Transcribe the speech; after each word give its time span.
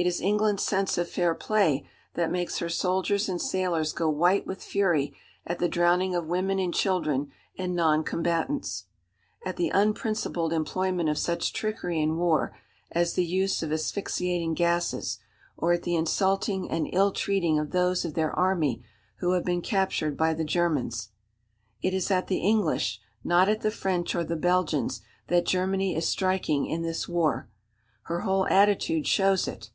It 0.00 0.06
is 0.06 0.20
England's 0.20 0.62
sense 0.62 0.96
of 0.96 1.10
fair 1.10 1.34
play 1.34 1.84
that 2.14 2.30
makes 2.30 2.58
her 2.58 2.68
soldiers 2.68 3.28
and 3.28 3.42
sailors 3.42 3.92
go 3.92 4.08
white 4.08 4.46
with 4.46 4.62
fury 4.62 5.12
at 5.44 5.58
the 5.58 5.68
drowning 5.68 6.14
of 6.14 6.28
women 6.28 6.60
and 6.60 6.72
children 6.72 7.32
and 7.56 7.74
noncombatants; 7.74 8.84
at 9.44 9.56
the 9.56 9.70
unprincipled 9.70 10.52
employment 10.52 11.08
of 11.08 11.18
such 11.18 11.52
trickery 11.52 12.00
in 12.00 12.16
war 12.16 12.56
as 12.92 13.14
the 13.14 13.24
use 13.24 13.60
of 13.60 13.72
asphyxiating 13.72 14.54
gases, 14.54 15.18
or 15.56 15.72
at 15.72 15.82
the 15.82 15.96
insulting 15.96 16.70
and 16.70 16.88
ill 16.92 17.10
treating 17.10 17.58
of 17.58 17.72
those 17.72 18.04
of 18.04 18.14
their 18.14 18.30
army 18.34 18.84
who 19.16 19.32
have 19.32 19.44
been 19.44 19.62
captured 19.62 20.16
by 20.16 20.32
the 20.32 20.44
Germans. 20.44 21.08
It 21.82 21.92
is 21.92 22.08
at 22.08 22.28
the 22.28 22.38
English, 22.38 23.00
not 23.24 23.48
at 23.48 23.62
the 23.62 23.72
French 23.72 24.14
or 24.14 24.22
the 24.22 24.36
Belgians, 24.36 25.00
that 25.26 25.44
Germany 25.44 25.96
is 25.96 26.06
striking 26.08 26.66
in 26.66 26.82
this 26.82 27.08
war. 27.08 27.48
Her 28.02 28.20
whole 28.20 28.46
attitude 28.46 29.08
shows 29.08 29.48
it. 29.48 29.70